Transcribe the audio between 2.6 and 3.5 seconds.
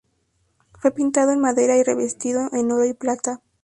oro y plata.